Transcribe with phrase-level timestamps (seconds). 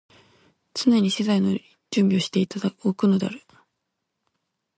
[0.73, 1.51] 常に詩材の
[1.91, 3.43] 準備をして置くのである。